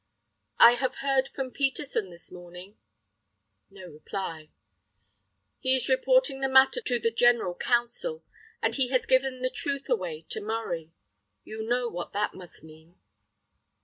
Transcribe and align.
"I 0.57 0.71
have 0.71 0.95
heard 1.01 1.27
from 1.27 1.51
Peterson 1.51 2.09
this 2.09 2.31
morning." 2.31 2.75
No 3.69 3.85
reply. 3.85 4.49
"He 5.59 5.75
is 5.75 5.87
reporting 5.89 6.39
the 6.39 6.49
matter 6.49 6.81
to 6.81 6.97
the 6.97 7.11
General 7.11 7.53
Council, 7.53 8.23
and 8.63 8.73
he 8.73 8.87
has 8.87 9.05
given 9.05 9.43
the 9.43 9.51
truth 9.51 9.87
away 9.89 10.25
to 10.29 10.41
Murray. 10.41 10.91
You 11.43 11.61
know 11.61 11.87
what 11.87 12.13
that 12.13 12.33
must 12.33 12.63
mean." 12.63 12.95